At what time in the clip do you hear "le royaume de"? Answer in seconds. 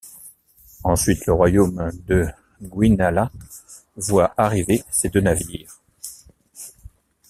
1.27-2.25